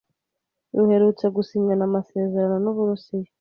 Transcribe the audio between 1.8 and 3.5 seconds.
amasezerano n’u Burusiya